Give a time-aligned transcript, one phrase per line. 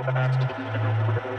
[0.00, 1.31] the master.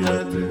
[0.00, 0.49] Yeah.